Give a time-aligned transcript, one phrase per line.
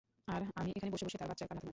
[0.33, 1.69] আর আমি এখানে বসে বসে তার বাচ্চার কান্না থামাচ্ছি!